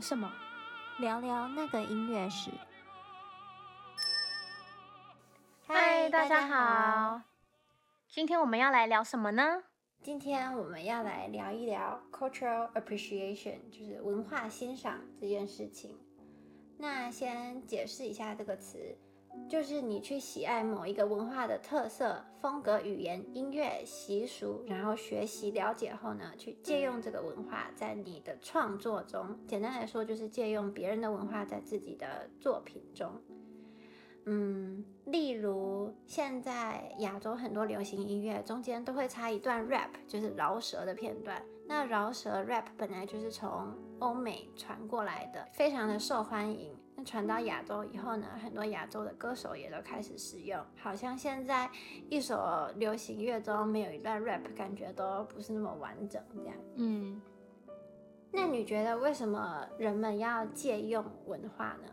[0.00, 0.32] 聊什么？
[0.98, 2.50] 聊聊那个音乐史。
[5.66, 7.20] 嗨，大家好。
[8.08, 9.62] 今天我们要来聊什么呢？
[10.02, 15.98] 今天我们要来聊一聊 cultural appreciation，就是文化欣赏这件事情。
[16.78, 18.96] 那先解释一下这个词。
[19.48, 29.36] 就是你去喜爱某一个文化的特色、风格、语言、音乐、习俗，然后学习了解后呢，去借用这个文化在你的创作中。
[29.46, 33.10] 简单来说，就是借用别人的文化在自己的作品中。
[34.26, 41.42] 嗯，例如现在亚洲很多流行音乐中间都会插一段 rap，就是饶舌的片段。
[41.66, 46.76] 那饶舌 rap 本来就是从欧美传过来的，非常的受欢迎。
[47.04, 50.60] 传到亚洲以后呢，很多亚洲的歌手也都开始使用。
[50.76, 51.70] 好像现在
[52.08, 56.54] 一首流行乐中没有一段 rap，感觉都不是那么完整这样。
[56.76, 57.20] 嗯，
[58.30, 61.90] 那你觉得为什么人们要借用文化呢？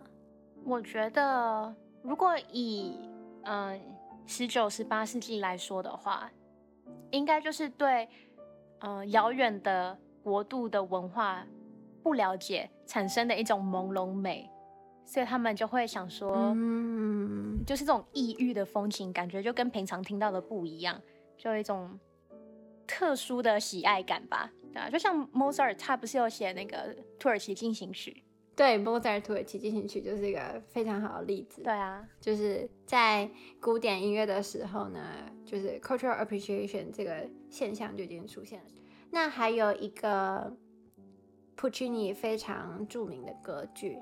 [0.65, 2.99] 我觉得，如果以
[3.43, 3.81] 嗯
[4.25, 6.29] 十九、十八世纪来说的话，
[7.11, 8.07] 应该就是对
[8.79, 11.45] 嗯遥远的国度的文化
[12.03, 14.49] 不了解产生的一种朦胧美。
[15.07, 21.01] 所以他们就会想说，嗯，就是这种异域的风情，感觉就跟平常听到的不一样，
[21.37, 21.97] 就有一种
[22.85, 28.21] 特殊的喜爱感吧，对啊，就像 Mozart，他不是有写那个土耳其进行曲？
[28.53, 31.61] 对，Mozart 土耳其进行曲就是一个非常好的例子。
[31.63, 33.29] 对啊，就是在
[33.61, 34.99] 古典音乐的时候呢，
[35.45, 38.65] 就是 cultural appreciation 这个现象就已经出现了。
[39.09, 40.51] 那还有一个
[41.55, 43.97] Puccini 非常著名的歌剧。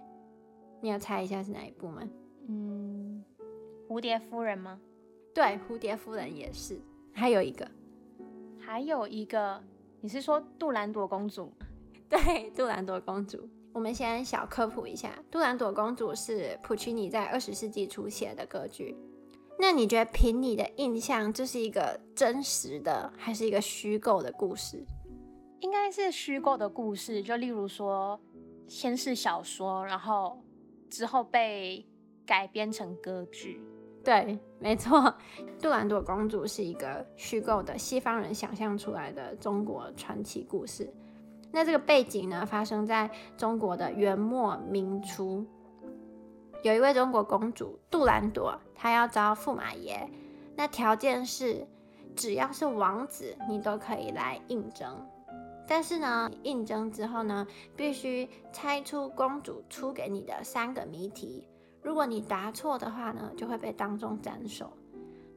[0.86, 2.08] 你要猜一下是哪一部吗？
[2.48, 3.24] 嗯，
[3.90, 4.80] 蝴蝶夫人吗？
[5.34, 6.80] 对，蝴蝶夫人也是。
[7.12, 7.68] 还有一个，
[8.60, 9.60] 还有一个，
[10.00, 11.52] 你是说杜兰朵公主？
[12.08, 13.50] 对，杜兰朵公主。
[13.74, 18.96] 我们先小科普一下，杜兰朵公主是普契尼在二十世纪初写的歌剧。
[19.58, 24.86] 那你觉得凭你的印象，这是一个真实的还是一个虚构的故事？
[25.62, 28.22] 应该是虚构的故事，就例如说，
[28.68, 30.40] 先是小说，然后。
[30.90, 31.86] 之后被
[32.26, 33.62] 改编成歌剧，
[34.04, 35.14] 对，没错，
[35.62, 40.92] 杜兰朵公主是一个虚构的西方人想象出来的中国传奇故事。
[41.52, 45.46] 那这个背景呢，发生在中国的元末明初，
[46.64, 50.10] 有一位中国公主杜兰朵，她要招驸马爷，
[50.56, 51.66] 那条件是
[52.16, 55.08] 只要是王子，你都可以来应征。
[55.68, 61.48] 但是呢，应征之后呢，必须猜出公主出给你的三个谜题。
[61.82, 64.72] 如果你答错的话呢，就会被当众斩首。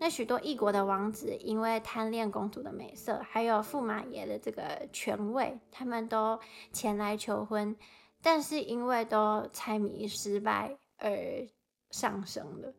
[0.00, 6.39] 那许多异国的王子因为贪恋公主的美色，还有驸马爷的这个权位，他们都
[6.72, 7.77] 前来求婚，
[8.22, 11.10] 但是因为都猜谜失败而
[11.91, 12.72] 丧生了。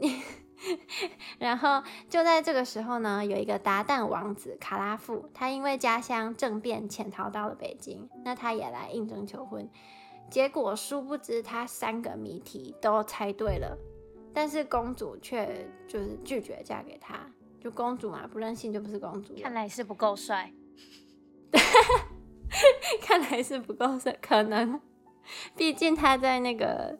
[1.38, 9.68] 然后就在这个时候呢，有一个鞑靼王子卡拉夫，他因为家乡政变潜逃到了北京，那他也来应征求婚，
[10.30, 13.76] 结果殊不知他三个谜题都猜对了，
[14.32, 17.18] 但是公主却就是拒绝嫁给他，
[17.60, 20.52] 就公主嘛，不任性就不是公主，看来是不够帅，
[23.02, 24.80] 看来是不够帅，可能，
[25.56, 26.98] 毕竟他在那个。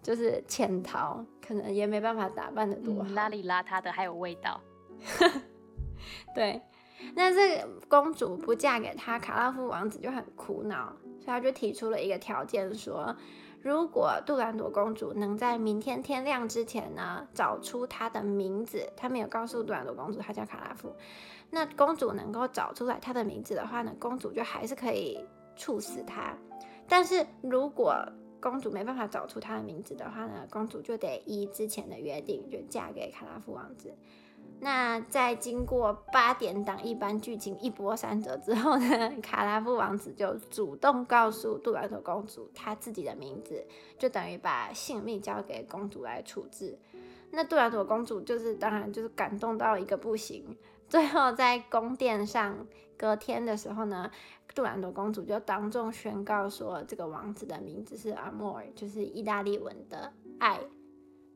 [0.00, 4.60] 就是潜逃，可能也没办法打扮的多好，嗯，邋里邋遢的，还有味道。
[6.34, 6.60] 对，
[7.14, 13.16] 那这个公主不嫁给他，卡拉夫王子就很苦恼，所以他就提出了一个条件，说
[13.62, 20.94] 如果杜兰朵公主能在明天天亮之前呢，找出她的名字，他没有告诉杜兰朵公主她叫卡拉夫，
[21.48, 25.18] 那公主能够找出来她的名字的话呢，公主就还是可以
[25.56, 26.36] 处死她，
[26.86, 28.04] 但是如果
[28.40, 33.94] 公主没办法找出他的名字的话呢，公主就得依之前的约定，就嫁给卡拉夫王子。
[34.60, 43.64] 那在经过八点档一般剧情一波三折之后呢， 卡拉夫王子就主动告诉杜兰朵公主他自己的名字，
[43.98, 46.78] 就等于把性命交给公主来处置。
[47.30, 50.56] 那杜兰朵公主就是当然就是感动到一个不行，
[50.88, 54.10] 最后在宫殿上隔天的时候呢。
[54.58, 60.58] 杜兰朵公主就当众宣告说，这个王子的名字是 Amor，就是意大利文的爱，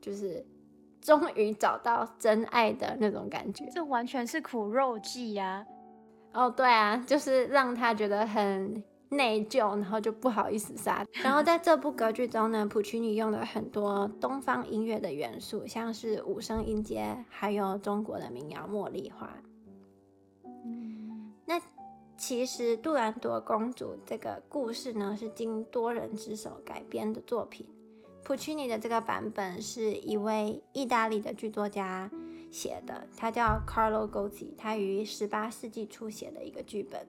[0.01, 0.45] 就是
[0.99, 3.65] 终于找到真爱的那种感觉。
[3.73, 5.65] 这完全是苦肉计呀！
[6.33, 11.05] 哦，对啊，就是让他觉得很内疚，然后就不好意思杀。
[11.23, 19.29] 然后在这部歌剧中呢，普契尼用了很多东方音乐的元素，像是五声音阶，还有中国的民谣茉莉花。
[22.25, 27.67] 其实杜兰朵公主这个故事呢，是经多人之手改编的作品。
[28.23, 32.09] 普契尼的这个版本是一位意大利的剧作家
[32.49, 37.05] 写的，他叫 Carlo Gozzi，他于十八世纪初写的一个剧本。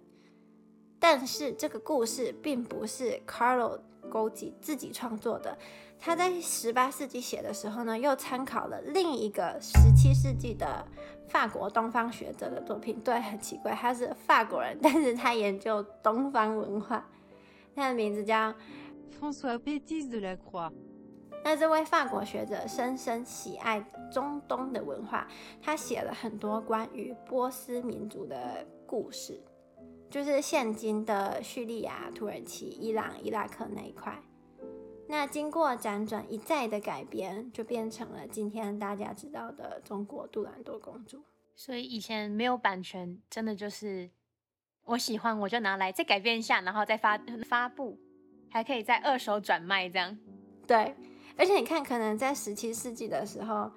[1.07, 3.79] 但是这个故事并不是 Carlo
[4.11, 5.55] Gozzi 自己创作的。
[6.01, 10.83] 他在十八世纪写的时候呢，又参考了另一个十七世纪的
[11.29, 12.99] 法国东方学者的作品。
[13.01, 17.07] 对，很奇怪，他是法国人，但是他研究东方文化。
[17.77, 18.55] 他的名字叫
[19.21, 20.73] François Pétis de la Croix。
[21.45, 23.79] 那这位法国学者深深喜爱
[24.11, 25.29] 中东的文化，
[25.61, 29.39] 他写了很多关于波斯民族的故事，
[30.11, 34.23] 就是现今的叙利亚、土耳其、伊朗、伊拉克那一块。
[35.07, 41.23] 那经过辗转一再的改编，就变成了今天大家知道的中国杜兰多公主。
[41.55, 44.11] 所以以前没有版权，真的就是
[44.87, 47.99] 我喜欢我就拿来再改编一下，然后再发发布，
[48.51, 50.17] 还可以再二手转卖这样。
[50.67, 50.97] 对，
[51.37, 53.71] 而且你看，可能在十七世纪的时候，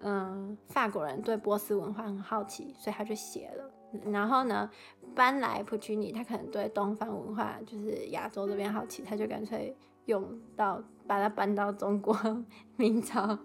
[0.00, 3.72] 嗯，法国人对波斯文化很好奇，所以他就写了。
[4.06, 4.70] 然后呢，
[5.14, 9.76] 搬来普契尼，他可能对东方文化，就是亚洲这边好奇，他就干脆。
[10.06, 12.16] 用到把它搬到中国
[12.78, 13.36] 明朝，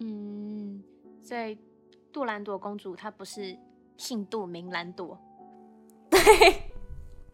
[0.00, 0.82] 嗯，
[1.20, 1.56] 所以
[2.12, 3.56] 杜兰朵公主她不是
[3.96, 5.16] 姓杜名兰朵，
[6.10, 6.18] 对，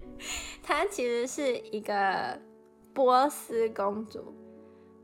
[0.62, 2.38] 她其实是一个
[2.92, 4.34] 波斯公主。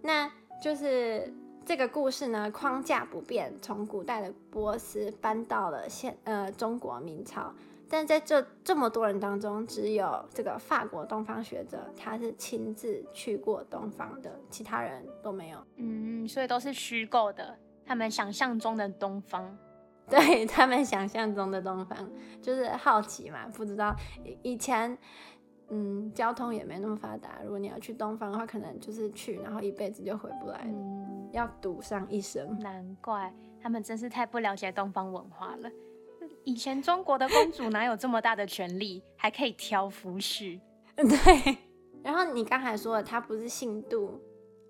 [0.02, 0.30] 那
[0.62, 1.32] 就是
[1.66, 7.52] 这个故事呢，框架不变，从古代的波斯搬到了现呃中国明朝。
[7.88, 15.58] 但在这这么多人当中，只有这个法国东方学者，他是亲自去过东方的，其他人都没有。
[15.76, 17.56] 嗯，所以都是虚构的，
[17.86, 19.56] 他们想象中的东方，
[20.08, 22.10] 对，他们想象中的东方，
[22.42, 23.94] 就是好奇嘛，不知道
[24.42, 24.98] 以前，
[25.68, 32.58] 嗯，交通也没那么发达，如果你要去东方的话，可能就是去，然后一辈子就回不来了，嗯，要赌上一生。
[32.60, 35.70] 难怪他们真是太不了解东方文化了。
[36.44, 40.60] 以前中国的公主哪有这么大的权利，还可以挑夫婿？
[40.96, 41.58] 对。
[42.02, 44.20] 然后你刚才说的，她不是姓杜，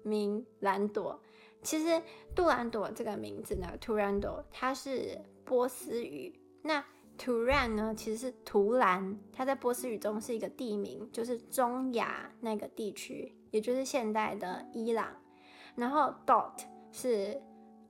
[0.05, 1.21] 名兰朵。
[1.63, 2.01] 其实
[2.35, 6.39] 杜兰朵这个名字呢，Turandot，它是波斯语。
[6.63, 6.85] 那
[7.19, 15.09] Turan 呢，其实是图兰，它在波斯语中是一个地名，就是中亚那个地区，也就是现代的伊朗。
[15.75, 16.53] 然后 Dot
[16.93, 17.41] 是。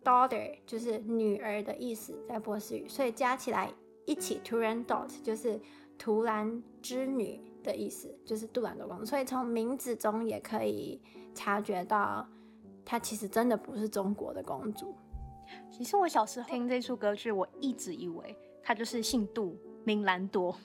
[0.04, 3.72] Daughter 就是女儿的意思，在波斯语，所以加起来
[4.04, 5.58] 一起，Turandot 就是
[5.96, 9.06] 图兰之女的意思，就是杜兰的公主。
[9.06, 11.00] 所以从名字中也可以
[11.34, 12.28] 察觉到，
[12.84, 14.94] 她其实真的不是中国的公主。
[15.70, 20.56] 其实我小时候听这首歌剧，我一直以为她就是姓杜，名兰朵。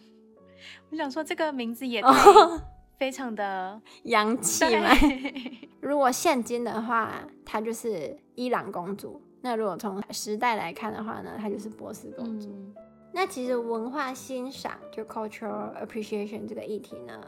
[0.89, 2.01] 我想说这个名字也
[2.97, 4.89] 非常的洋气嘛。
[5.79, 9.21] 如果现今的话，她就是伊朗公主。
[9.41, 12.49] 那如果从时代来看的话呢，她就是波斯公主。
[12.49, 12.73] 嗯、
[13.13, 17.21] 那其实文化欣赏就 cultural appreciation 这个议题呢，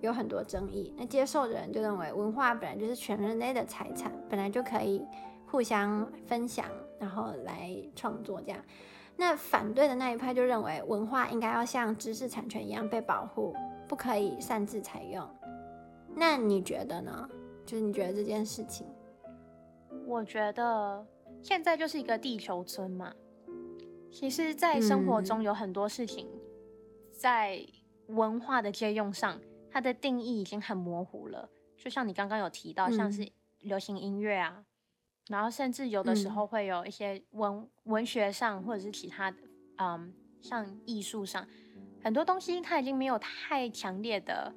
[0.00, 0.92] 有很多争议。
[0.96, 5.04] 那接受的人就认为文化本来就是全人类的财产，本来就可以
[5.46, 6.66] 互相分享，
[6.98, 8.60] 然后来创作这样。
[9.16, 13.54] 那反对的那一派就认为文化应该要像知识产权一样被保护，
[13.88, 15.28] 不可以擅自采用。
[16.14, 17.28] 那你觉得呢？
[17.64, 18.86] 就是你觉得这件事情？
[20.06, 21.06] 我觉得。
[21.42, 23.12] 现在就是一个地球村嘛，
[24.10, 26.26] 其实，在生活中有很多事情，
[27.12, 27.64] 在
[28.08, 29.38] 文化的借用上，
[29.70, 31.48] 它的定义已经很模糊了。
[31.76, 33.30] 就像你刚刚有提到，像是
[33.60, 34.64] 流行音乐啊，
[35.28, 39.36] 然后甚至有的时候会有一些文文学上或者是其他的，
[39.78, 41.46] 嗯，像艺术上，
[42.02, 44.52] 很多东西它已经没有太强烈的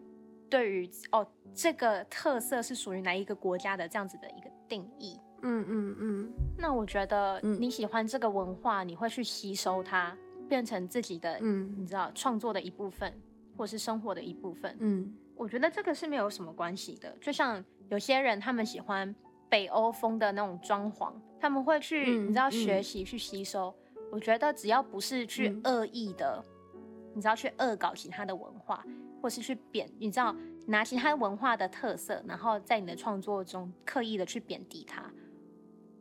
[0.49, 5.19] 对于哦这个特色是属于哪一个国家的这样子的一个定义。
[5.41, 10.15] 嗯嗯嗯，那我觉得你喜欢这个文化，嗯、你会去吸收它，
[10.49, 13.13] 变成自己的，嗯，你知道创作的一部分，
[13.55, 14.75] 或是生活的一部分。
[14.79, 17.17] 嗯，我觉得这个是没有什么关系的。
[17.21, 19.15] 就像有些人他们喜欢
[19.49, 23.73] 北欧风的那种装潢，他们会去，嗯、你知道学习去吸收。
[24.11, 26.81] 我觉得只要不是去恶意的，嗯、
[27.15, 28.83] 你知道去恶搞其他的文化，
[29.21, 30.35] 或是去贬，你知道
[30.67, 35.03] 拿其他文化的特色，然后在你的创作中刻意的去贬低它。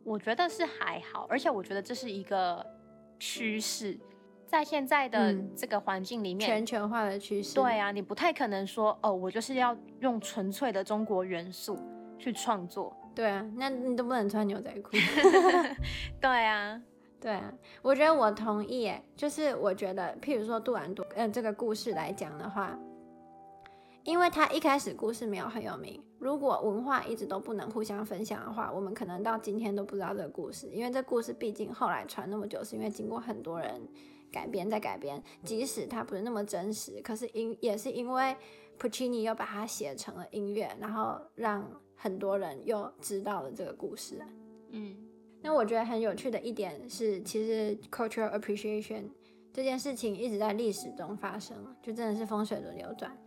[0.03, 2.65] 我觉得是还好，而且我觉得这是一个
[3.19, 3.99] 趋势，
[4.47, 7.53] 在现在的这个环境里面，全球化的趋势。
[7.53, 11.77] 对啊，你不太可能说哦，我就是要用纯粹的中国元素
[12.17, 12.95] 去创作。
[13.19, 14.91] 对啊，那你都不能穿牛仔裤。
[16.21, 16.81] 对啊，
[17.19, 22.79] 对啊，我觉得我同意诶，就是我觉得，譬如说杜兰朵，嗯、呃，这个故事来讲的话，
[24.05, 33.85] 因为他一开始故事没有很有名，如果文化一直都不能互相分享的话，我们可能到今天都不知道这个故事，因为这故事毕竟后来传那么久，是因为经过很多人
[34.31, 38.33] 改编再改编，即使它不是那么真实，可是因也是因为
[38.79, 41.69] Puccini 又把它写成了音乐，然后让
[42.01, 44.17] 很多人又知道了这个故事，
[44.71, 44.95] 嗯。
[45.41, 49.03] 那我觉得很有趣的一点是，其实 cultural appreciation
[49.53, 53.17] 这件事情一直在历史中发生，就真的是风水轮流转。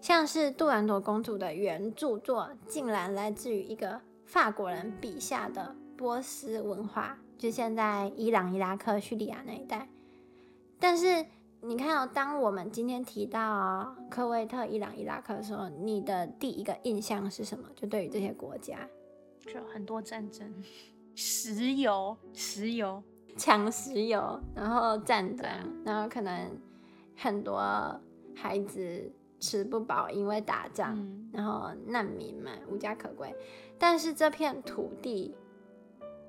[0.00, 9.88] 像是杜兰朵公主的原著作，竟然来自于一个法国人笔下的波斯文化，就现在伊朗、伊拉克、叙利亚那一带。
[10.78, 11.24] 但是
[11.64, 17.68] 你看哦，当我们今天提到科威特、伊朗、伊拉克的时候，你的第一个印象是什么？
[17.76, 18.76] 就对于这些国家，
[19.46, 20.52] 就很多战争。
[21.14, 23.00] 石油，石油，
[23.36, 25.48] 抢石油，然后战争，
[25.84, 26.50] 然后可能
[27.16, 27.60] 很多
[28.34, 33.32] 孩子吃不饱，因为打仗，嗯、然后难民们，无家可归。
[33.78, 35.32] 但是这片土地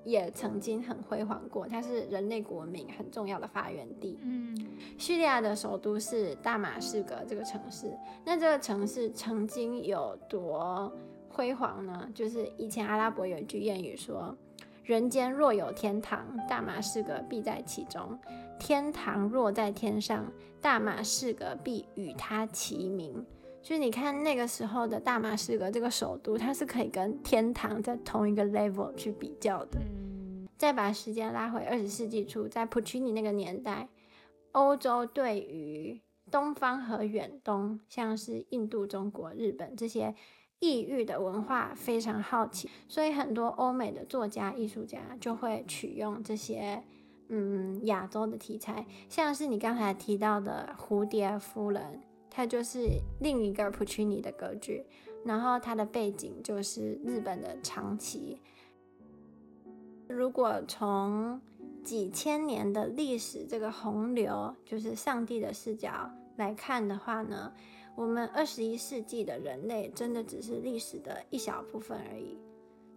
[0.04, 4.20] 也曾经很辉煌过，它是人类国民很重要的发源地。
[4.22, 4.56] 嗯，
[4.98, 7.92] 叙利亚的首都是大马士革这个城市，
[8.26, 10.92] 那这个城市曾经有多
[11.30, 12.10] 辉煌呢？
[12.14, 14.36] 就是以前阿拉伯有一句谚语说。
[14.84, 18.20] 人间若有天堂，大马士革必在其中；
[18.60, 20.30] 天堂若在天上，
[20.60, 23.26] 大马士革必与它齐名。
[23.64, 29.80] 所以你看那个时候的大马士革这个首都，它是可以跟天堂在同一个 level 去比较的。
[29.80, 33.88] 嗯、再把时间拉回二十世纪初，在普契尼那个年代，
[34.52, 40.14] 欧洲对于东方和远东，像是印度、中国、日本这些。
[40.60, 46.82] 异域的文化非常好奇，所以很多欧美的作家、艺术家就会取用这些
[47.28, 51.84] 嗯亚洲的题材，像是你刚才提到的《蝴蝶夫人》，
[52.36, 54.84] 它就是另一个普契尼的歌剧，
[55.24, 58.40] 然后它的背景就是日本的长崎。
[60.08, 61.40] 如果从
[61.84, 67.54] 几千年的历史这个洪流，就是上帝的视角来看的话呢，
[67.96, 72.38] 我们二十一世纪的人类真的只是历史的一小部分而已，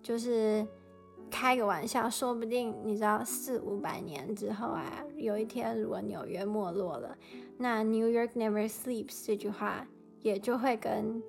[0.03, 0.67] 就是
[1.31, 7.17] 开个玩笑，说不定你知道四五百年之后啊，有一天如果纽约没落了，
[7.59, 9.87] 那 New York never sleeps 这句话
[10.23, 11.23] 也就会跟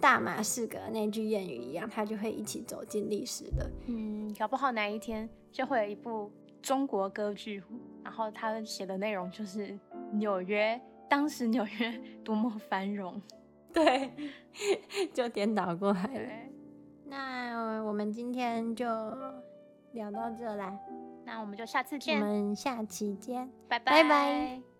[0.00, 3.70] 大马士革那句谚语一样，它就会一起走进历史的。
[3.86, 6.30] 嗯，搞不好哪一天就会有一部
[6.60, 7.62] 中国歌剧，
[8.02, 9.78] 然后他写的内容就是
[10.12, 10.80] 纽约。
[11.06, 13.20] 当时纽约多么繁荣，
[13.72, 14.10] 对，
[15.12, 16.28] 就颠倒过来了。
[17.14, 18.84] 那我们今天就
[19.92, 20.76] 聊到这啦，
[21.24, 24.02] 那我们就下次见，我们下期见，拜拜。
[24.02, 24.73] 拜拜。